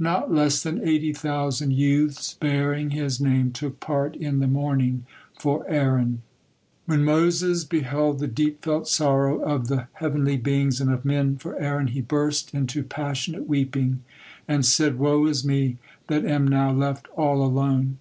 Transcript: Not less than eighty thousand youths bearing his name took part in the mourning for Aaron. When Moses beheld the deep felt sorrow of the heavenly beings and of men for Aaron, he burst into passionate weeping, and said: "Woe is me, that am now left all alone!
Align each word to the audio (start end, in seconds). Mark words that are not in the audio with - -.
Not 0.00 0.34
less 0.34 0.64
than 0.64 0.82
eighty 0.82 1.12
thousand 1.12 1.74
youths 1.74 2.34
bearing 2.34 2.90
his 2.90 3.20
name 3.20 3.52
took 3.52 3.78
part 3.78 4.16
in 4.16 4.40
the 4.40 4.48
mourning 4.48 5.06
for 5.38 5.64
Aaron. 5.68 6.22
When 6.86 7.04
Moses 7.04 7.62
beheld 7.62 8.18
the 8.18 8.26
deep 8.26 8.64
felt 8.64 8.88
sorrow 8.88 9.38
of 9.40 9.68
the 9.68 9.86
heavenly 9.92 10.38
beings 10.38 10.80
and 10.80 10.90
of 10.90 11.04
men 11.04 11.36
for 11.36 11.56
Aaron, 11.56 11.86
he 11.86 12.00
burst 12.00 12.52
into 12.52 12.82
passionate 12.82 13.46
weeping, 13.48 14.02
and 14.48 14.66
said: 14.66 14.98
"Woe 14.98 15.24
is 15.26 15.44
me, 15.44 15.76
that 16.08 16.24
am 16.24 16.48
now 16.48 16.72
left 16.72 17.06
all 17.14 17.40
alone! 17.44 17.98